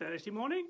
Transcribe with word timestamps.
Thursday 0.00 0.30
morning. 0.30 0.66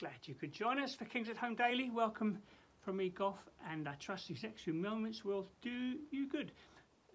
Glad 0.00 0.14
you 0.24 0.34
could 0.34 0.50
join 0.50 0.78
us 0.80 0.94
for 0.94 1.04
Kings 1.04 1.28
at 1.28 1.36
Home 1.36 1.54
Daily. 1.54 1.90
Welcome 1.90 2.38
from 2.82 2.96
me, 2.96 3.10
Goff, 3.10 3.36
and 3.70 3.86
I 3.86 3.92
trust 3.96 4.28
these 4.28 4.42
next 4.42 4.62
few 4.62 4.72
moments 4.72 5.26
will 5.26 5.46
do 5.60 5.98
you 6.10 6.26
good. 6.26 6.52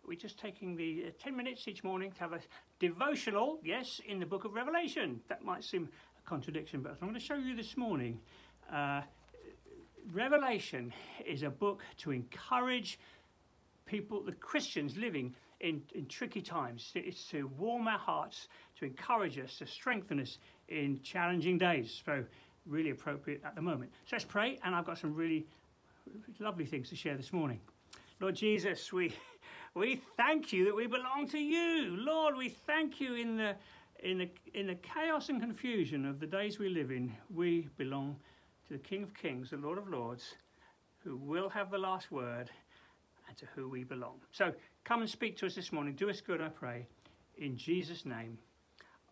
We're 0.07 0.19
just 0.19 0.37
taking 0.37 0.75
the 0.75 1.05
uh, 1.07 1.11
10 1.19 1.35
minutes 1.35 1.67
each 1.67 1.83
morning 1.83 2.11
to 2.11 2.19
have 2.19 2.33
a 2.33 2.41
devotional, 2.79 3.57
yes, 3.63 3.99
in 4.07 4.19
the 4.19 4.25
book 4.27 4.45
of 4.45 4.53
Revelation. 4.53 5.19
That 5.29 5.43
might 5.43 5.63
seem 5.63 5.89
a 6.23 6.29
contradiction, 6.29 6.83
but 6.83 6.91
I'm 7.01 7.07
going 7.07 7.19
to 7.19 7.25
show 7.25 7.37
you 7.37 7.55
this 7.55 7.75
morning. 7.75 8.19
Uh, 8.71 9.01
Revelation 10.13 10.93
is 11.25 11.41
a 11.41 11.49
book 11.49 11.81
to 12.01 12.11
encourage 12.11 12.99
people, 13.87 14.21
the 14.21 14.33
Christians 14.33 14.95
living 14.95 15.33
in, 15.61 15.81
in 15.93 16.05
tricky 16.05 16.41
times. 16.41 16.91
It's 16.95 17.25
to 17.29 17.47
warm 17.57 17.87
our 17.87 17.97
hearts, 17.97 18.47
to 18.79 18.85
encourage 18.85 19.39
us, 19.39 19.57
to 19.59 19.67
strengthen 19.67 20.19
us 20.19 20.37
in 20.69 20.99
challenging 21.01 21.57
days. 21.57 22.01
So, 22.05 22.23
really 22.65 22.89
appropriate 22.89 23.41
at 23.45 23.55
the 23.55 23.61
moment. 23.61 23.91
So, 24.05 24.15
let's 24.15 24.25
pray, 24.25 24.59
and 24.63 24.75
I've 24.75 24.85
got 24.85 24.97
some 24.97 25.13
really 25.13 25.45
lovely 26.39 26.65
things 26.65 26.89
to 26.89 26.95
share 26.95 27.15
this 27.15 27.33
morning. 27.33 27.59
Lord 28.19 28.35
Jesus, 28.35 28.91
we, 28.91 29.13
we 29.73 30.01
thank 30.15 30.51
you 30.53 30.65
that 30.65 30.75
we 30.75 30.87
belong 30.87 31.27
to 31.29 31.39
you. 31.39 31.95
Lord, 31.97 32.35
we 32.35 32.49
thank 32.49 32.99
you 32.99 33.15
in 33.15 33.37
the, 33.37 33.55
in, 34.03 34.19
the, 34.19 34.29
in 34.53 34.67
the 34.67 34.75
chaos 34.75 35.29
and 35.29 35.41
confusion 35.41 36.05
of 36.05 36.19
the 36.19 36.27
days 36.27 36.59
we 36.59 36.69
live 36.69 36.91
in. 36.91 37.11
We 37.33 37.67
belong 37.77 38.15
to 38.67 38.73
the 38.73 38.79
King 38.79 39.03
of 39.03 39.13
Kings, 39.13 39.49
the 39.51 39.57
Lord 39.57 39.77
of 39.77 39.87
Lords, 39.87 40.35
who 41.03 41.15
will 41.17 41.49
have 41.49 41.71
the 41.71 41.77
last 41.77 42.11
word 42.11 42.49
and 43.27 43.37
to 43.37 43.45
who 43.55 43.69
we 43.69 43.83
belong. 43.83 44.19
So 44.31 44.53
come 44.83 45.01
and 45.01 45.09
speak 45.09 45.37
to 45.37 45.45
us 45.45 45.55
this 45.55 45.71
morning. 45.71 45.95
Do 45.95 46.09
us 46.09 46.21
good, 46.21 46.41
I 46.41 46.49
pray. 46.49 46.87
In 47.37 47.57
Jesus' 47.57 48.05
name, 48.05 48.37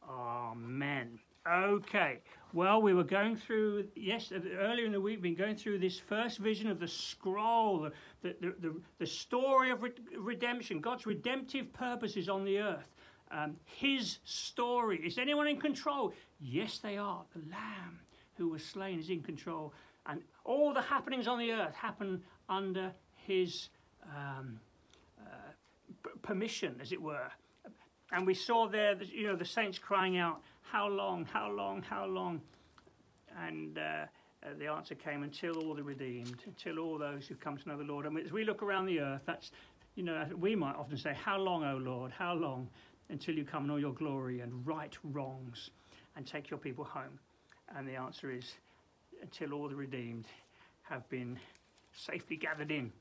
Amen. 0.09 1.19
Okay, 1.47 2.19
well, 2.53 2.81
we 2.81 2.93
were 2.93 3.03
going 3.03 3.36
through, 3.36 3.88
yes, 3.95 4.31
earlier 4.59 4.86
in 4.86 4.91
the 4.91 5.02
week, 5.02 5.17
we've 5.17 5.36
been 5.36 5.36
going 5.36 5.55
through 5.55 5.77
this 5.77 5.99
first 5.99 6.39
vision 6.39 6.69
of 6.71 6.80
the 6.80 6.88
scroll, 6.88 7.89
the, 8.23 8.36
the, 8.41 8.55
the, 8.59 8.75
the 8.97 9.05
story 9.05 9.69
of 9.69 9.83
re- 9.83 9.91
redemption, 10.17 10.81
God's 10.81 11.05
redemptive 11.05 11.71
purposes 11.71 12.30
on 12.30 12.45
the 12.45 12.59
earth. 12.59 12.89
Um, 13.30 13.58
his 13.66 14.19
story. 14.23 15.02
Is 15.05 15.17
anyone 15.17 15.47
in 15.47 15.59
control? 15.59 16.13
Yes, 16.39 16.80
they 16.80 16.97
are. 16.97 17.23
The 17.36 17.41
Lamb 17.52 17.99
who 18.38 18.49
was 18.49 18.63
slain 18.63 18.99
is 18.99 19.09
in 19.09 19.21
control. 19.21 19.73
And 20.08 20.21
all 20.43 20.73
the 20.73 20.81
happenings 20.81 21.27
on 21.27 21.39
the 21.39 21.52
earth 21.52 21.73
happen 21.73 22.23
under 22.49 22.91
his 23.16 23.69
um, 24.16 24.59
uh, 25.22 25.52
permission, 26.22 26.80
as 26.81 26.92
it 26.92 27.02
were. 27.02 27.30
And 28.11 28.25
we 28.25 28.34
saw 28.34 28.67
there, 28.67 28.95
you 29.03 29.28
know, 29.28 29.36
the 29.36 29.45
saints 29.45 29.80
crying 29.80 30.17
out, 30.17 30.42
"How 30.61 30.88
long? 30.88 31.25
How 31.25 31.50
long? 31.50 31.81
How 31.81 32.06
long?" 32.06 32.42
And 33.38 33.78
uh, 33.78 33.81
uh, 33.81 34.06
the 34.58 34.67
answer 34.67 34.95
came, 34.95 35.23
"Until 35.23 35.58
all 35.58 35.73
the 35.73 35.83
redeemed, 35.83 36.42
until 36.45 36.80
all 36.80 36.98
those 36.98 37.28
who 37.28 37.36
come 37.36 37.58
to 37.58 37.70
know 37.70 37.78
the 37.78 37.83
Lord." 37.83 38.06
And 38.06 38.17
as 38.20 38.31
we 38.31 38.44
look 38.44 38.61
around 38.61 38.86
the 38.86 39.00
earth, 39.00 39.23
that's, 39.26 39.52
you 39.95 40.03
know, 40.03 40.26
we 40.38 40.56
might 40.56 40.76
often 40.76 40.98
say, 40.98 41.14
"How 41.14 41.38
long, 41.38 41.64
O 41.64 41.78
Lord? 41.78 42.11
How 42.11 42.33
long?" 42.33 42.70
Until 43.09 43.36
you 43.36 43.45
come 43.45 43.66
in 43.66 43.70
all 43.70 43.80
your 43.80 43.94
glory 43.94 44.39
and 44.39 44.66
right 44.66 44.98
wrongs, 45.03 45.70
and 46.16 46.26
take 46.26 46.50
your 46.50 46.58
people 46.59 46.83
home. 46.83 47.20
And 47.76 47.88
the 47.88 47.95
answer 47.95 48.31
is, 48.31 48.56
until 49.22 49.53
all 49.53 49.70
the 49.70 49.76
redeemed 49.76 50.26
have 50.83 51.08
been 51.09 51.39
safely 51.94 52.36
gathered 52.36 52.72
in 52.72 52.92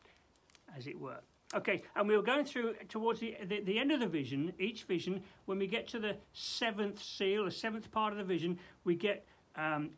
as 0.77 0.87
it 0.87 0.98
were. 0.98 1.20
Okay, 1.55 1.83
and 1.95 2.09
we 2.09 2.17
were 2.17 2.23
going 2.23 2.45
through 2.45 2.75
towards 2.89 3.20
the, 3.20 3.36
the, 3.47 3.61
the, 3.61 3.79
end 3.79 3.92
of 3.92 4.01
the 4.01 4.08
vision, 4.08 4.52
each 4.58 4.85
vision, 4.85 5.23
when 5.45 5.58
we 5.58 5.69
get 5.69 5.86
to 5.89 6.01
the 6.01 6.17
seventh 6.33 7.01
seal, 7.01 7.45
the 7.45 7.51
seventh 7.51 7.92
part 7.92 8.13
of 8.13 8.19
the 8.19 8.25
vision, 8.25 8.58
we 8.83 8.97
get, 8.97 9.25
um, 9.55 9.91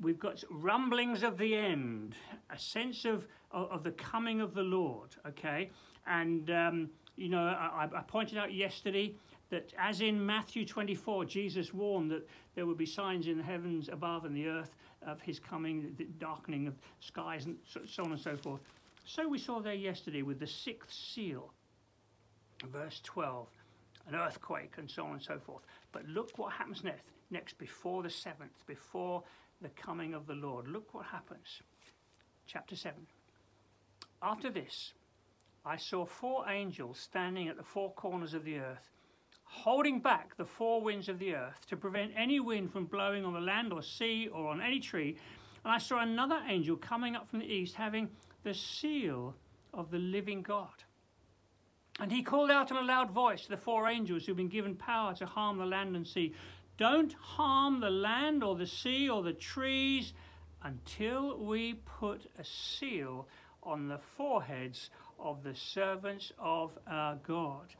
we've 0.00 0.18
got 0.18 0.42
rumblings 0.50 1.22
of 1.22 1.36
the 1.36 1.54
end, 1.54 2.14
a 2.50 2.58
sense 2.58 3.04
of, 3.04 3.26
of, 3.50 3.70
of 3.70 3.82
the 3.82 3.90
coming 3.90 4.40
of 4.40 4.54
the 4.54 4.62
Lord, 4.62 5.10
okay? 5.26 5.70
And, 6.06 6.50
um, 6.50 6.90
you 7.16 7.28
know, 7.28 7.44
I, 7.44 7.88
I 7.94 8.02
pointed 8.02 8.38
out 8.38 8.54
yesterday 8.54 9.14
that 9.50 9.72
as 9.78 10.00
in 10.00 10.24
Matthew 10.24 10.64
24, 10.64 11.26
Jesus 11.26 11.74
warned 11.74 12.10
that 12.10 12.26
there 12.54 12.64
would 12.64 12.78
be 12.78 12.86
signs 12.86 13.26
in 13.26 13.36
the 13.36 13.44
heavens 13.44 13.88
above 13.92 14.24
and 14.24 14.34
the 14.34 14.48
earth 14.48 14.74
of 15.06 15.20
his 15.20 15.38
coming, 15.38 15.94
the 15.98 16.04
darkening 16.18 16.66
of 16.66 16.74
skies, 17.00 17.44
and 17.44 17.56
so, 17.64 17.80
so 17.86 18.04
on 18.04 18.12
and 18.12 18.20
so 18.20 18.36
forth. 18.36 18.60
So 19.08 19.28
we 19.28 19.38
saw 19.38 19.60
there 19.60 19.72
yesterday 19.72 20.22
with 20.22 20.40
the 20.40 20.48
sixth 20.48 20.92
seal, 20.92 21.52
verse 22.72 23.00
12, 23.04 23.46
an 24.08 24.16
earthquake 24.16 24.74
and 24.78 24.90
so 24.90 25.04
on 25.04 25.12
and 25.12 25.22
so 25.22 25.38
forth. 25.38 25.62
But 25.92 26.06
look 26.06 26.36
what 26.36 26.52
happens 26.52 26.82
next, 26.82 27.04
next 27.30 27.56
before 27.56 28.02
the 28.02 28.10
seventh, 28.10 28.66
before 28.66 29.22
the 29.62 29.68
coming 29.68 30.12
of 30.12 30.26
the 30.26 30.34
Lord. 30.34 30.66
Look 30.66 30.92
what 30.92 31.06
happens. 31.06 31.62
Chapter 32.48 32.74
7. 32.74 33.06
After 34.22 34.50
this, 34.50 34.92
I 35.64 35.76
saw 35.76 36.04
four 36.04 36.48
angels 36.48 36.98
standing 36.98 37.46
at 37.46 37.56
the 37.56 37.62
four 37.62 37.92
corners 37.92 38.34
of 38.34 38.44
the 38.44 38.58
earth, 38.58 38.90
holding 39.44 40.00
back 40.00 40.36
the 40.36 40.44
four 40.44 40.82
winds 40.82 41.08
of 41.08 41.20
the 41.20 41.36
earth 41.36 41.64
to 41.68 41.76
prevent 41.76 42.10
any 42.16 42.40
wind 42.40 42.72
from 42.72 42.86
blowing 42.86 43.24
on 43.24 43.34
the 43.34 43.40
land 43.40 43.72
or 43.72 43.82
sea 43.82 44.28
or 44.32 44.48
on 44.48 44.60
any 44.60 44.80
tree. 44.80 45.16
And 45.64 45.72
I 45.72 45.78
saw 45.78 46.00
another 46.00 46.40
angel 46.48 46.76
coming 46.76 47.14
up 47.14 47.28
from 47.30 47.38
the 47.38 47.46
east, 47.46 47.76
having 47.76 48.08
the 48.46 48.54
seal 48.54 49.34
of 49.74 49.90
the 49.90 49.98
living 49.98 50.40
God. 50.40 50.84
And 51.98 52.12
he 52.12 52.22
called 52.22 52.48
out 52.48 52.70
in 52.70 52.76
a 52.76 52.82
loud 52.82 53.10
voice 53.10 53.42
to 53.42 53.48
the 53.48 53.56
four 53.56 53.88
angels 53.88 54.24
who've 54.24 54.36
been 54.36 54.48
given 54.48 54.76
power 54.76 55.14
to 55.14 55.26
harm 55.26 55.58
the 55.58 55.66
land 55.66 55.96
and 55.96 56.06
sea 56.06 56.32
Don't 56.78 57.12
harm 57.14 57.80
the 57.80 57.90
land 57.90 58.44
or 58.44 58.54
the 58.54 58.66
sea 58.66 59.08
or 59.08 59.24
the 59.24 59.32
trees 59.32 60.12
until 60.62 61.36
we 61.38 61.74
put 61.74 62.30
a 62.38 62.44
seal 62.44 63.26
on 63.64 63.88
the 63.88 63.98
foreheads 64.16 64.90
of 65.18 65.42
the 65.42 65.56
servants 65.56 66.32
of 66.38 66.70
our 66.86 67.16
God. 67.26 67.74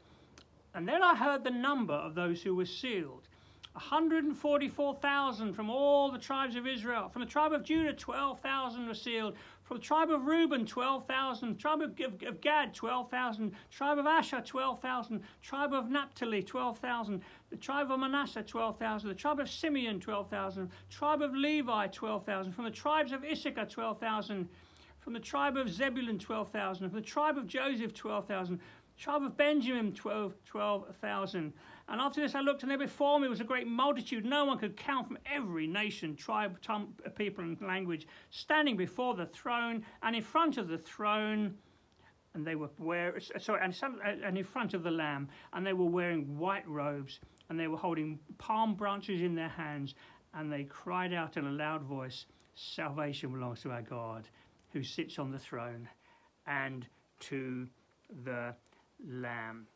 And 0.74 0.88
then 0.88 1.00
I 1.00 1.14
heard 1.14 1.44
the 1.44 1.50
number 1.50 1.94
of 1.94 2.16
those 2.16 2.42
who 2.42 2.56
were 2.56 2.66
sealed 2.66 3.28
144,000 3.76 5.52
from 5.52 5.68
all 5.68 6.10
the 6.10 6.18
tribes 6.18 6.56
of 6.56 6.66
Israel. 6.66 7.10
From 7.10 7.20
the 7.20 7.28
tribe 7.28 7.52
of 7.52 7.62
Judah, 7.62 7.92
12,000 7.92 8.86
were 8.86 8.94
sealed. 8.94 9.34
From 9.64 9.76
the 9.76 9.82
tribe 9.82 10.10
of 10.10 10.24
Reuben, 10.24 10.64
12,000. 10.64 11.58
Tribe 11.58 11.82
of, 11.82 11.94
Gad, 12.40 12.72
12,000. 12.72 13.52
Tribe 13.70 13.98
of 13.98 14.06
Asher, 14.06 14.40
12,000. 14.40 15.22
Tribe 15.42 15.74
of 15.74 15.90
Naphtali, 15.90 16.42
12,000. 16.42 17.22
The 17.50 17.56
tribe 17.56 17.90
of 17.90 18.00
Manasseh, 18.00 18.42
12,000. 18.42 19.08
The 19.10 19.14
tribe 19.14 19.40
of 19.40 19.50
Simeon, 19.50 20.00
12,000. 20.00 20.70
Tribe 20.88 21.20
of 21.20 21.34
Levi, 21.34 21.88
12,000. 21.88 22.52
From 22.52 22.64
the 22.64 22.70
tribes 22.70 23.12
of 23.12 23.24
Issachar, 23.24 23.66
12,000. 23.66 24.48
From 25.00 25.12
the 25.12 25.20
tribe 25.20 25.58
of 25.58 25.68
Zebulun, 25.68 26.18
12,000. 26.18 26.88
From 26.88 26.98
the 26.98 27.04
tribe 27.04 27.36
of 27.36 27.46
Joseph, 27.46 27.92
12,000. 27.92 28.58
Tribe 28.96 29.22
of 29.22 29.36
Benjamin, 29.36 29.92
12,000. 29.92 30.32
12, 30.46 31.52
and 31.88 32.00
after 32.00 32.20
this 32.20 32.34
I 32.34 32.40
looked, 32.40 32.62
and 32.62 32.70
there 32.70 32.78
before 32.78 33.20
me 33.20 33.28
was 33.28 33.40
a 33.40 33.44
great 33.44 33.66
multitude, 33.66 34.24
no 34.24 34.44
one 34.44 34.58
could 34.58 34.76
count 34.76 35.06
from 35.06 35.18
every 35.26 35.66
nation, 35.66 36.16
tribe, 36.16 36.60
tongue, 36.60 36.94
people, 37.14 37.44
and 37.44 37.60
language, 37.60 38.06
standing 38.30 38.76
before 38.76 39.14
the 39.14 39.26
throne, 39.26 39.84
and 40.02 40.16
in 40.16 40.22
front 40.22 40.58
of 40.58 40.68
the 40.68 40.78
throne, 40.78 41.54
and 42.34 42.46
they 42.46 42.54
were 42.54 42.70
wearing, 42.78 43.20
sorry, 43.38 43.60
and, 43.62 43.74
and 44.24 44.36
in 44.36 44.44
front 44.44 44.74
of 44.74 44.82
the 44.82 44.90
Lamb, 44.90 45.28
and 45.52 45.64
they 45.64 45.72
were 45.72 45.86
wearing 45.86 46.36
white 46.36 46.68
robes, 46.68 47.20
and 47.48 47.58
they 47.58 47.68
were 47.68 47.78
holding 47.78 48.18
palm 48.38 48.74
branches 48.74 49.22
in 49.22 49.34
their 49.34 49.48
hands, 49.48 49.94
and 50.34 50.52
they 50.52 50.64
cried 50.64 51.12
out 51.12 51.36
in 51.36 51.46
a 51.46 51.50
loud 51.50 51.82
voice, 51.82 52.26
Salvation 52.54 53.32
belongs 53.32 53.60
to 53.60 53.70
our 53.70 53.82
God, 53.82 54.28
who 54.72 54.82
sits 54.82 55.18
on 55.18 55.30
the 55.30 55.38
throne, 55.38 55.88
and 56.46 56.86
to 57.20 57.68
the 58.24 58.54
Lamb. 59.06 59.66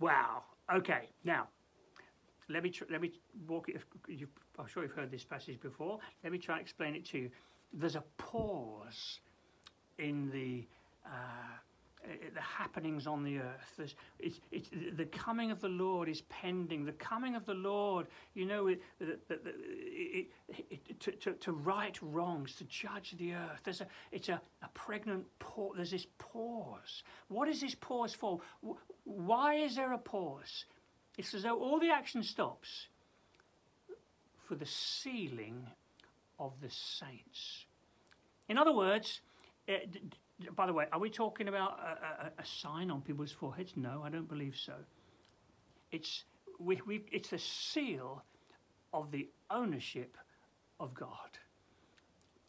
Wow. 0.00 0.44
Okay. 0.72 1.08
Now, 1.24 1.48
let 2.48 2.62
me 2.62 2.70
tr- 2.70 2.84
let 2.90 3.00
me 3.00 3.12
walk 3.46 3.68
it. 3.68 3.80
You, 4.08 4.28
I'm 4.58 4.66
sure 4.66 4.82
you've 4.82 4.92
heard 4.92 5.10
this 5.10 5.24
passage 5.24 5.60
before. 5.60 5.98
Let 6.22 6.32
me 6.32 6.38
try 6.38 6.56
and 6.56 6.62
explain 6.62 6.94
it 6.94 7.04
to 7.06 7.18
you. 7.18 7.30
There's 7.72 7.96
a 7.96 8.04
pause 8.16 9.20
in 9.98 10.30
the 10.30 10.66
uh, 11.04 11.58
Uh, 12.08 12.12
the 12.34 12.40
happenings 12.40 13.06
on 13.06 13.22
the 13.22 13.38
earth. 13.38 13.94
It's, 14.18 14.40
it's, 14.50 14.70
the 14.96 15.04
coming 15.06 15.50
of 15.50 15.60
the 15.60 15.68
Lord 15.68 16.08
is 16.08 16.22
pending. 16.22 16.84
The 16.84 16.92
coming 16.92 17.34
of 17.34 17.44
the 17.44 17.54
Lord, 17.54 18.06
you 18.34 18.46
know, 18.46 18.68
it, 18.68 18.80
it, 18.98 20.30
to, 21.00 21.12
to, 21.12 21.32
to, 21.32 21.52
right 21.52 21.98
wrongs, 22.00 22.54
to 22.56 22.64
judge 22.64 23.14
the 23.18 23.34
earth. 23.34 23.60
There's 23.64 23.80
a, 23.80 23.86
it's 24.10 24.28
a, 24.28 24.40
a 24.62 24.68
pregnant 24.74 25.26
pause. 25.38 25.74
There's 25.76 25.90
this 25.90 26.06
pause. 26.18 27.02
What 27.28 27.48
is 27.48 27.60
this 27.60 27.74
pause 27.74 28.14
for? 28.14 28.40
Why 29.04 29.56
is 29.56 29.76
there 29.76 29.92
a 29.92 29.98
pause? 29.98 30.64
It's 31.18 31.34
as 31.34 31.42
though 31.42 31.58
all 31.58 31.78
the 31.78 31.90
action 31.90 32.22
stops 32.22 32.86
for 34.46 34.54
the 34.54 34.66
sealing 34.66 35.66
of 36.38 36.52
the 36.62 36.70
saints. 36.70 37.66
In 38.48 38.56
other 38.56 38.72
words, 38.72 39.20
uh, 39.68 39.72
it, 39.72 40.14
by 40.54 40.66
the 40.66 40.72
way, 40.72 40.86
are 40.92 41.00
we 41.00 41.10
talking 41.10 41.48
about 41.48 41.78
a, 41.80 42.26
a, 42.26 42.42
a, 42.42 42.44
sign 42.44 42.90
on 42.90 43.00
people's 43.00 43.32
foreheads? 43.32 43.72
No, 43.76 44.02
I 44.04 44.08
don't 44.08 44.28
believe 44.28 44.56
so. 44.56 44.74
It's, 45.90 46.24
we, 46.58 46.80
we, 46.86 47.04
it's 47.10 47.30
the 47.30 47.38
seal 47.38 48.22
of 48.92 49.10
the 49.10 49.28
ownership 49.50 50.16
of 50.78 50.94
God. 50.94 51.38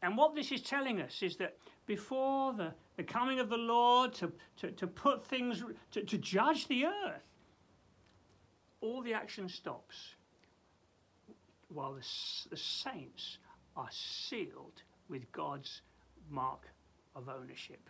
And 0.01 0.15
what 0.15 0.35
this 0.35 0.51
is 0.51 0.61
telling 0.61 1.01
us 1.01 1.21
is 1.21 1.35
that 1.37 1.57
before 1.85 2.53
the, 2.53 2.73
the 2.95 3.03
coming 3.03 3.39
of 3.39 3.49
the 3.49 3.57
Lord 3.57 4.13
to, 4.15 4.31
to, 4.57 4.71
to 4.71 4.87
put 4.87 5.25
things, 5.25 5.63
to, 5.91 6.03
to 6.03 6.17
judge 6.17 6.67
the 6.67 6.85
earth, 6.85 7.23
all 8.81 9.01
the 9.01 9.13
action 9.13 9.49
stops 9.49 10.15
while 11.69 11.93
the, 11.93 12.05
the 12.49 12.57
saints 12.57 13.39
are 13.75 13.89
sealed 13.91 14.83
with 15.09 15.29
God's 15.31 15.81
mark 16.29 16.67
of 17.19 17.29
ownership. 17.29 17.89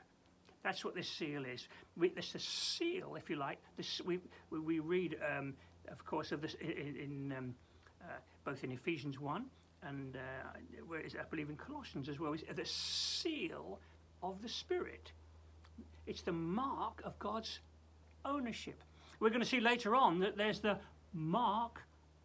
That's 0.64 0.84
what 0.84 0.94
this 0.94 1.08
seal 1.08 1.46
is. 1.46 1.68
We, 1.96 2.12
it's 2.18 2.36
a 2.36 2.40
seal, 2.40 3.16
if 3.16 3.30
you 3.30 3.38
like. 3.38 3.60
This, 3.78 4.02
we, 4.06 4.20
we 4.52 4.80
read, 4.80 5.18
um, 5.38 5.54
of 5.88 6.06
course, 6.06 6.34
of 6.34 6.42
this 6.42 6.56
in, 6.60 6.96
in 6.98 7.34
um, 7.38 7.56
uh, 8.02 8.18
both 8.44 8.64
in 8.64 8.72
Ephesians 8.72 9.20
1 9.20 9.46
and 9.84 10.16
uh, 10.16 10.20
where 10.88 11.00
is 11.00 11.14
it? 11.14 11.22
I 11.22 11.30
believe 11.30 11.50
in 11.50 11.56
Colossians 11.56 12.10
as 12.10 12.20
well, 12.20 12.34
is 12.34 12.44
the 12.54 12.66
seal 12.66 13.80
of 14.22 14.42
the 14.42 14.50
Spirit. 14.50 15.12
It's 16.06 16.22
the 16.22 16.32
mark 16.32 17.02
of 17.06 17.18
God's 17.20 17.60
ownership. 18.26 18.82
We're 19.20 19.30
going 19.30 19.42
to 19.42 19.48
see 19.48 19.60
later 19.60 19.96
on 19.96 20.20
that 20.20 20.38
there's 20.38 20.60
the 20.60 20.78
mark 21.14 21.82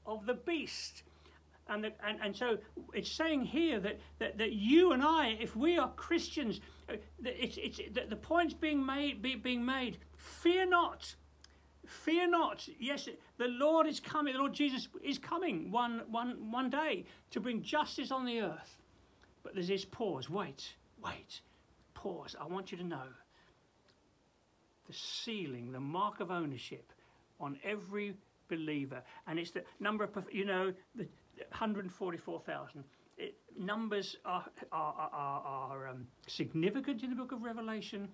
of 0.06 0.26
the 0.26 0.34
beast. 0.34 1.02
And, 1.68 1.84
the, 1.84 1.92
and, 2.06 2.18
and 2.22 2.36
so 2.36 2.58
it's 2.92 3.10
saying 3.10 3.44
here 3.44 3.80
that, 3.80 3.98
that, 4.18 4.38
that 4.38 4.52
you 4.52 4.92
and 4.92 5.02
I, 5.02 5.36
if 5.40 5.56
we 5.56 5.78
are 5.78 5.90
Christians, 5.96 6.60
uh, 6.90 6.96
it's, 7.24 7.56
it's, 7.56 7.80
the, 7.92 8.02
the 8.08 8.16
point's 8.16 8.54
being 8.54 8.84
made, 8.84 9.22
be, 9.22 9.34
being 9.34 9.64
made 9.64 9.98
fear 10.16 10.66
not 10.66 11.14
Fear 11.86 12.28
not. 12.30 12.66
Yes, 12.78 13.08
the 13.36 13.48
Lord 13.48 13.86
is 13.86 14.00
coming. 14.00 14.32
The 14.34 14.38
Lord 14.38 14.54
Jesus 14.54 14.88
is 15.02 15.18
coming 15.18 15.70
one, 15.70 16.02
one, 16.10 16.50
one 16.50 16.70
day 16.70 17.04
to 17.30 17.40
bring 17.40 17.62
justice 17.62 18.10
on 18.10 18.24
the 18.24 18.40
earth. 18.40 18.78
But 19.42 19.54
there's 19.54 19.68
this 19.68 19.84
pause. 19.84 20.30
Wait, 20.30 20.74
wait, 21.02 21.40
pause. 21.92 22.34
I 22.40 22.46
want 22.46 22.72
you 22.72 22.78
to 22.78 22.84
know 22.84 23.06
the 24.86 24.92
sealing, 24.92 25.72
the 25.72 25.80
mark 25.80 26.20
of 26.20 26.30
ownership 26.30 26.92
on 27.40 27.58
every 27.62 28.14
believer. 28.48 29.02
And 29.26 29.38
it's 29.38 29.50
the 29.50 29.64
number 29.80 30.04
of, 30.04 30.10
you 30.32 30.44
know, 30.44 30.72
the 30.94 31.06
144,000. 31.50 32.84
numbers 33.58 34.16
are, 34.24 34.44
are, 34.72 34.94
are, 35.12 35.42
are 35.42 35.88
um, 35.88 36.06
significant 36.26 37.02
in 37.02 37.10
the 37.10 37.16
book 37.16 37.32
of 37.32 37.42
Revelation. 37.42 38.08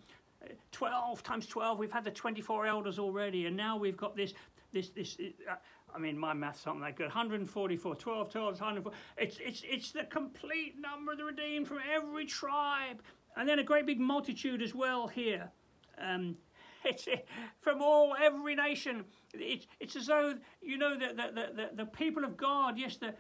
12 0.73 1.23
times 1.23 1.47
12 1.47 1.79
we've 1.79 1.93
had 1.93 2.03
the 2.03 2.11
24 2.11 2.67
elders 2.67 2.99
already 2.99 3.45
and 3.45 3.55
now 3.55 3.77
we've 3.77 3.99
got 3.99 4.17
this 4.17 4.33
this 4.73 4.89
this 4.89 5.19
uh, 5.51 5.55
I 5.95 5.99
mean 5.99 6.19
my 6.19 6.33
math's 6.33 6.61
something 6.61 6.81
like 6.81 6.97
good. 6.97 7.09
144 7.09 7.95
12 7.95 8.31
12 8.31 8.61
104 8.61 8.93
it's 9.19 9.39
it's 9.39 9.63
it's 9.67 9.93
the 9.93 10.05
complete 10.05 10.77
number 10.81 11.13
of 11.13 11.19
the 11.19 11.25
redeemed 11.25 11.69
from 11.69 11.79
every 11.93 12.25
tribe. 12.25 13.03
And 13.37 13.49
then 13.49 13.59
a 13.59 13.65
great 13.65 13.87
big 13.87 14.01
multitude 14.01 14.61
as 14.63 14.75
well 14.75 15.07
here. 15.07 15.51
Um, 15.99 16.37
it's 16.85 17.07
from 17.61 17.83
all 17.83 18.15
every 18.21 18.55
nation 18.55 19.05
it's 19.35 19.67
it's 19.79 19.97
as 19.97 20.07
though 20.07 20.35
you 20.61 20.77
know 20.77 20.99
that 20.99 21.17
the, 21.17 21.31
the, 21.35 21.55
the, 21.55 21.85
the 21.85 21.87
people 21.87 22.25
of 22.25 22.37
God 22.37 22.79
yes 22.79 22.97
the 22.97 23.15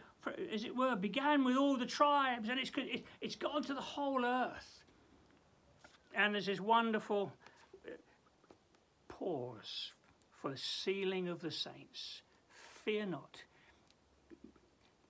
as 0.52 0.64
it 0.64 0.76
were 0.76 0.96
began 0.96 1.44
with 1.44 1.56
all 1.56 1.76
the 1.76 1.86
tribes 1.86 2.48
and 2.48 2.58
it's 2.58 2.70
it's 3.20 3.36
gone 3.36 3.62
to 3.64 3.74
the 3.74 3.80
whole 3.80 4.24
earth 4.24 4.80
and 6.14 6.34
there's 6.34 6.46
this 6.46 6.60
wonderful 6.60 7.32
uh, 7.86 7.90
pause 9.08 9.92
for 10.40 10.50
the 10.50 10.56
sealing 10.56 11.28
of 11.28 11.40
the 11.40 11.50
saints. 11.50 12.22
Fear 12.84 13.06
not. 13.06 13.42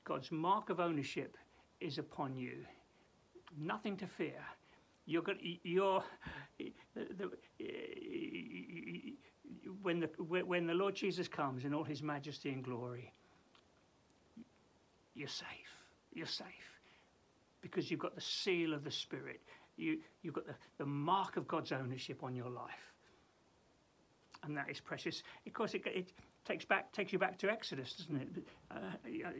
God's 0.04 0.32
mark 0.32 0.70
of 0.70 0.80
ownership 0.80 1.36
is 1.80 1.98
upon 1.98 2.36
you. 2.36 2.64
Nothing 3.58 3.96
to 3.98 4.06
fear. 4.06 4.42
You're, 5.06 5.22
going, 5.22 5.58
you're 5.62 6.02
the, 6.58 6.72
the, 6.94 7.30
when, 9.82 10.00
the, 10.00 10.08
when 10.18 10.66
the 10.66 10.74
Lord 10.74 10.94
Jesus 10.94 11.28
comes 11.28 11.64
in 11.64 11.74
all 11.74 11.84
his 11.84 12.02
majesty 12.02 12.50
and 12.50 12.62
glory, 12.62 13.12
you're 15.14 15.28
safe. 15.28 15.46
You're 16.12 16.26
safe 16.26 16.46
because 17.60 17.90
you've 17.90 18.00
got 18.00 18.14
the 18.14 18.20
seal 18.20 18.72
of 18.74 18.84
the 18.84 18.90
Spirit 18.90 19.40
you, 19.80 19.98
you've 20.22 20.34
got 20.34 20.46
the, 20.46 20.54
the 20.78 20.86
mark 20.86 21.36
of 21.36 21.48
God's 21.48 21.72
ownership 21.72 22.22
on 22.22 22.34
your 22.34 22.50
life. 22.50 22.92
And 24.42 24.56
that 24.56 24.70
is 24.70 24.80
precious. 24.80 25.22
Of 25.46 25.52
course, 25.52 25.74
it, 25.74 25.82
it 25.86 26.12
takes, 26.44 26.64
back, 26.64 26.92
takes 26.92 27.12
you 27.12 27.18
back 27.18 27.38
to 27.38 27.50
Exodus, 27.50 27.94
doesn't 27.94 28.16
it? 28.16 28.28
Uh, 28.70 29.30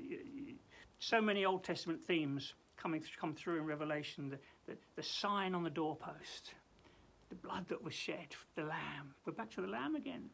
so 0.99 1.21
many 1.21 1.45
Old 1.45 1.65
Testament 1.65 2.03
themes 2.03 2.55
coming 2.77 3.03
come 3.19 3.35
through 3.35 3.59
in 3.59 3.67
Revelation. 3.67 4.31
The, 4.31 4.39
the, 4.67 4.79
the 4.97 5.03
sign 5.03 5.55
on 5.55 5.63
the 5.63 5.71
doorpost, 5.71 6.55
the 7.31 7.37
blood 7.37 7.67
that 7.69 7.83
was 7.83 7.95
shed, 7.95 8.35
the 8.57 8.63
lamb. 8.63 9.15
We're 9.25 9.33
back 9.33 9.51
to 9.53 9.63
the 9.63 9.69
lamb 9.69 9.95
again. 9.95 10.29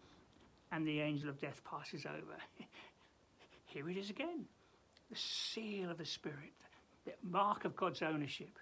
And 0.73 0.87
the 0.87 1.01
angel 1.01 1.29
of 1.29 1.39
death 1.39 1.63
passes 1.65 2.05
over. 2.07 2.37
Here 3.67 3.89
it 3.89 3.97
is 3.97 4.11
again. 4.11 4.47
The 5.11 5.17
seal 5.17 5.91
of 5.91 5.99
the 5.99 6.05
Spirit, 6.05 6.53
the 7.05 7.13
mark 7.23 7.65
of 7.65 7.77
God's 7.77 8.03
ownership 8.03 8.59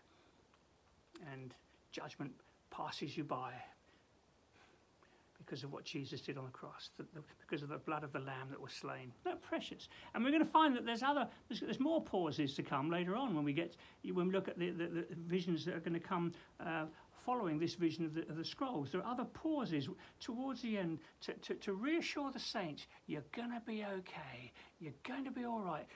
and 1.32 1.54
judgment 1.92 2.32
passes 2.70 3.16
you 3.16 3.24
by 3.24 3.52
because 5.44 5.62
of 5.62 5.72
what 5.72 5.84
Jesus 5.84 6.20
did 6.20 6.38
on 6.38 6.44
the 6.44 6.50
cross, 6.50 6.90
the, 6.96 7.04
the, 7.14 7.20
because 7.40 7.62
of 7.62 7.68
the 7.68 7.78
blood 7.78 8.02
of 8.02 8.12
the 8.12 8.18
Lamb 8.18 8.48
that 8.50 8.60
was 8.60 8.72
slain. 8.72 9.12
That 9.24 9.42
precious. 9.42 9.88
And 10.14 10.24
we're 10.24 10.30
going 10.30 10.44
to 10.44 10.50
find 10.50 10.74
that 10.74 10.86
there's 10.86 11.02
other, 11.02 11.28
there's, 11.48 11.60
there's, 11.60 11.80
more 11.80 12.02
pauses 12.02 12.54
to 12.54 12.62
come 12.62 12.90
later 12.90 13.14
on 13.14 13.34
when 13.34 13.44
we 13.44 13.52
get, 13.52 13.76
when 14.10 14.28
we 14.28 14.32
look 14.32 14.48
at 14.48 14.58
the, 14.58 14.70
the, 14.70 15.06
visions 15.26 15.64
that 15.66 15.74
are 15.74 15.80
going 15.80 15.94
to 15.94 16.00
come 16.00 16.32
uh, 16.60 16.84
following 17.24 17.58
this 17.58 17.74
vision 17.74 18.04
of 18.04 18.14
the, 18.14 18.22
of 18.28 18.36
the, 18.36 18.44
scrolls. 18.44 18.90
There 18.90 19.00
are 19.02 19.12
other 19.12 19.24
pauses 19.24 19.88
towards 20.20 20.62
the 20.62 20.78
end 20.78 20.98
to, 21.22 21.32
to, 21.32 21.54
to 21.54 21.72
reassure 21.72 22.30
the 22.30 22.38
saints, 22.38 22.86
you're 23.06 23.24
going 23.32 23.50
to 23.50 23.62
be 23.66 23.84
okay. 23.84 24.52
You're 24.80 24.92
going 25.06 25.24
to 25.24 25.30
be 25.30 25.44
all 25.44 25.60
right. 25.60 25.86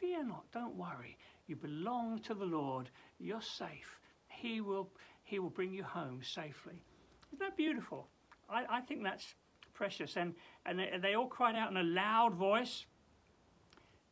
Fear 0.00 0.24
not. 0.24 0.44
Don't 0.52 0.76
worry. 0.76 1.16
You 1.46 1.56
belong 1.56 2.20
to 2.20 2.34
the 2.34 2.44
Lord. 2.44 2.90
You're 3.18 3.42
safe 3.42 3.98
he 4.36 4.60
will, 4.60 4.88
he 5.24 5.38
will 5.38 5.50
bring 5.50 5.72
you 5.72 5.82
home 5.82 6.20
safely. 6.22 6.82
Isn't 7.28 7.40
that 7.40 7.56
beautiful? 7.56 8.08
I, 8.48 8.64
I 8.68 8.80
think 8.80 9.02
that's 9.02 9.34
precious. 9.74 10.16
And, 10.16 10.34
and 10.64 10.78
they, 10.78 10.90
they 11.00 11.14
all 11.14 11.26
cried 11.26 11.56
out 11.56 11.70
in 11.70 11.76
a 11.76 11.82
loud 11.82 12.34
voice 12.34 12.86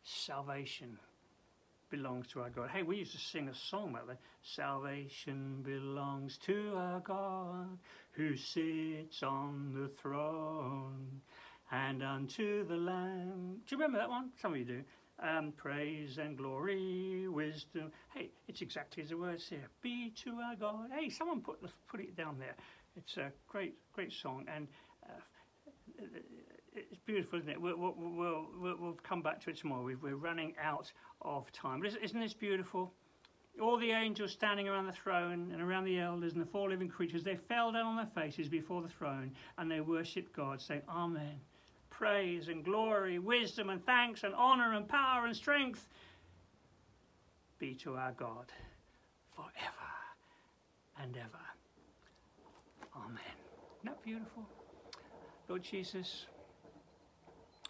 Salvation 0.06 0.98
belongs 1.96 2.26
to 2.28 2.40
our 2.40 2.50
God. 2.50 2.70
Hey, 2.70 2.82
we 2.82 2.96
used 2.96 3.12
to 3.12 3.18
sing 3.18 3.48
a 3.48 3.54
song 3.54 3.90
about 3.90 4.08
that. 4.08 4.18
Salvation 4.42 5.62
belongs 5.62 6.38
to 6.38 6.72
our 6.76 7.00
God 7.00 7.78
who 8.12 8.36
sits 8.36 9.22
on 9.22 9.72
the 9.74 9.88
throne 9.88 11.20
and 11.70 12.02
unto 12.02 12.66
the 12.66 12.76
Lamb. 12.76 13.60
Do 13.66 13.76
you 13.76 13.80
remember 13.80 13.98
that 13.98 14.08
one? 14.08 14.30
Some 14.40 14.52
of 14.52 14.58
you 14.58 14.64
do 14.64 14.82
and 15.22 15.56
praise 15.56 16.18
and 16.18 16.36
glory, 16.36 17.28
wisdom. 17.28 17.92
Hey, 18.12 18.30
it's 18.48 18.60
exactly 18.62 19.04
as 19.04 19.10
the 19.10 19.16
words 19.16 19.48
here. 19.48 19.68
Be 19.80 20.12
to 20.24 20.30
our 20.40 20.56
God. 20.56 20.90
Hey, 20.92 21.08
someone 21.08 21.40
put 21.40 21.60
put 21.88 22.00
it 22.00 22.16
down 22.16 22.36
there. 22.40 22.56
It's 22.96 23.16
a 23.16 23.30
great 23.46 23.76
great 23.92 24.12
song 24.12 24.46
and 24.52 24.66
uh, 25.08 26.04
it's 26.74 26.98
beautiful, 27.06 27.38
isn't 27.38 27.50
it? 27.50 27.60
We'll, 27.60 27.76
we'll, 27.76 27.94
we'll, 27.96 28.76
we'll, 28.78 28.98
come 29.02 29.22
back 29.22 29.40
to 29.44 29.50
it 29.50 29.56
tomorrow. 29.56 29.88
We're 30.00 30.16
running 30.16 30.54
out 30.62 30.92
of 31.22 31.50
time. 31.52 31.80
But 31.80 31.92
isn't 32.02 32.20
this 32.20 32.34
beautiful? 32.34 32.92
All 33.60 33.78
the 33.78 33.92
angels 33.92 34.32
standing 34.32 34.68
around 34.68 34.86
the 34.86 34.92
throne 34.92 35.50
and 35.52 35.62
around 35.62 35.84
the 35.84 36.00
elders 36.00 36.32
and 36.32 36.42
the 36.42 36.46
four 36.46 36.68
living 36.68 36.88
creatures, 36.88 37.22
they 37.22 37.36
fell 37.36 37.70
down 37.72 37.86
on 37.86 37.96
their 37.96 38.10
faces 38.14 38.48
before 38.48 38.82
the 38.82 38.88
throne 38.88 39.30
and 39.58 39.70
they 39.70 39.80
worshipped 39.80 40.34
God, 40.34 40.60
saying, 40.60 40.82
Amen 40.88 41.38
praise 41.96 42.48
and 42.48 42.64
glory, 42.64 43.18
wisdom 43.18 43.70
and 43.70 43.84
thanks 43.86 44.24
and 44.24 44.34
honor 44.34 44.74
and 44.74 44.88
power 44.88 45.26
and 45.26 45.36
strength 45.36 45.86
be 47.58 47.74
to 47.74 47.94
our 47.94 48.12
God 48.12 48.46
forever 49.34 49.90
and 51.00 51.16
ever. 51.16 51.44
Amen. 52.96 53.20
Isn't 53.78 53.84
that 53.84 54.02
beautiful? 54.02 54.44
Lord 55.48 55.62
Jesus, 55.62 56.26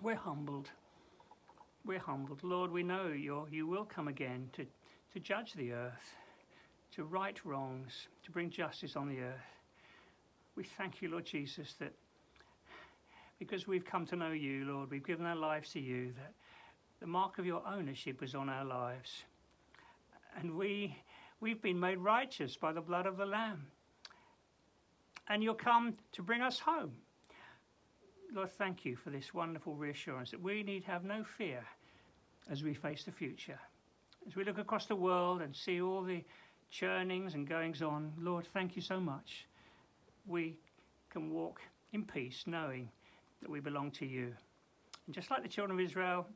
we're 0.03 0.17
humbled. 0.17 0.71
We're 1.85 1.99
humbled. 1.99 2.43
Lord, 2.43 2.71
we 2.71 2.83
know 2.83 3.09
you 3.09 3.47
you 3.51 3.67
will 3.67 3.85
come 3.85 4.09
again 4.09 4.51
to, 4.55 4.65
to 5.13 5.21
judge 5.21 5.53
the 5.55 5.73
earth, 5.73 6.17
to 6.93 7.05
right 7.05 7.39
wrongs, 7.45 8.09
to 8.25 8.31
bring 8.31 8.51
justice 8.51 8.97
on 8.97 9.09
the 9.09 9.21
earth. 9.21 9.55
We 10.57 10.65
thank 10.65 11.03
you, 11.03 11.11
Lord 11.11 11.27
Jesus, 11.27 11.75
that 11.81 11.93
because 13.39 13.67
we've 13.67 13.85
come 13.85 14.07
to 14.07 14.17
know 14.17 14.31
you, 14.31 14.65
Lord, 14.65 14.91
we've 14.91 15.05
given 15.05 15.27
our 15.27 15.37
lives 15.37 15.71
to 15.71 15.81
you, 15.81 16.13
that 16.17 16.33
the 17.01 17.07
mark 17.07 17.39
of 17.39 17.47
your 17.47 17.63
ownership 17.67 18.23
is 18.23 18.35
on 18.35 18.49
our 18.49 18.65
lives. 18.65 19.25
And 20.39 20.57
we, 20.57 20.97
we've 21.41 21.61
been 21.61 21.79
made 21.79 21.99
righteous 21.99 22.57
by 22.57 22.73
the 22.73 22.81
blood 22.81 23.07
of 23.07 23.17
the 23.17 23.27
Lamb. 23.27 23.67
And 25.29 25.43
you'll 25.43 25.55
come 25.55 25.95
to 26.13 26.23
bring 26.23 26.41
us 26.41 26.61
home. 26.61 26.93
Lord, 28.35 28.51
thank 28.51 28.85
you 28.85 28.97
for 28.97 29.11
this 29.11 29.33
wonderful 29.33 29.77
reassurance 29.77 30.33
that 30.33 30.43
we 30.43 30.65
need 30.65 30.83
have 30.83 31.05
no 31.05 31.23
fear 31.23 31.65
as 32.51 32.65
we 32.65 32.75
face 32.75 33.05
the 33.05 33.13
future. 33.13 33.61
As 34.27 34.35
we 34.35 34.43
look 34.43 34.59
across 34.59 34.87
the 34.87 34.97
world 34.97 35.41
and 35.41 35.55
see 35.55 35.81
all 35.81 36.03
the 36.03 36.25
churnings 36.69 37.35
and 37.35 37.49
goings 37.49 37.81
on, 37.81 38.13
Lord, 38.19 38.49
thank 38.53 38.75
you 38.75 38.83
so 38.83 38.99
much. 38.99 39.47
We 40.27 40.57
can 41.11 41.31
walk 41.31 41.61
in 41.93 42.05
peace 42.05 42.43
knowing 42.45 42.91
that 43.41 43.49
we 43.49 43.61
belong 43.61 43.93
to 43.93 44.07
you. 44.07 44.35
And 45.07 45.15
just 45.15 45.31
like 45.31 45.45
the 45.45 45.49
children 45.49 45.79
of 45.79 45.85
Israel, 45.85 46.27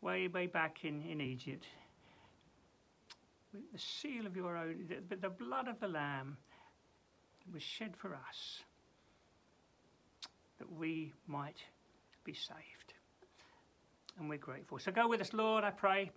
way, 0.00 0.28
way 0.28 0.46
back 0.46 0.84
in, 0.84 1.02
in 1.02 1.20
Egypt, 1.20 1.64
the 3.52 3.78
seal 3.78 4.26
of 4.26 4.36
your 4.36 4.56
own, 4.56 4.88
the, 5.08 5.16
the 5.16 5.28
blood 5.28 5.66
of 5.66 5.80
the 5.80 5.88
Lamb 5.88 6.36
was 7.52 7.64
shed 7.64 7.96
for 7.96 8.14
us 8.14 8.62
that 10.58 10.70
we 10.72 11.12
might 11.26 11.58
be 12.24 12.34
saved. 12.34 12.94
And 14.18 14.28
we're 14.28 14.38
grateful. 14.38 14.78
So 14.78 14.90
go 14.90 15.08
with 15.08 15.20
us, 15.20 15.32
Lord, 15.32 15.64
I 15.64 15.70
pray. 15.70 16.10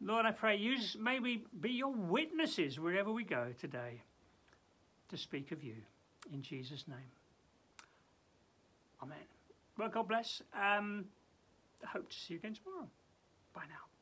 Lord, 0.00 0.26
I 0.26 0.32
pray, 0.32 0.56
use, 0.56 0.96
may 1.00 1.20
we 1.20 1.44
be 1.60 1.70
your 1.70 1.92
witnesses 1.92 2.78
wherever 2.78 3.10
we 3.10 3.24
go 3.24 3.54
today 3.58 4.02
to 5.08 5.16
speak 5.16 5.52
of 5.52 5.62
you. 5.62 5.76
In 6.32 6.42
Jesus' 6.42 6.84
name. 6.88 6.98
Amen. 9.02 9.18
Well, 9.78 9.88
God 9.88 10.08
bless. 10.08 10.42
Um, 10.54 11.06
I 11.82 11.88
hope 11.88 12.08
to 12.10 12.16
see 12.16 12.34
you 12.34 12.40
again 12.40 12.54
tomorrow. 12.54 12.88
Bye 13.54 13.62
now. 13.68 13.93